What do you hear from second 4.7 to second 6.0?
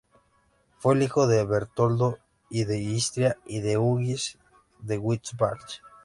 de Wittelsbach.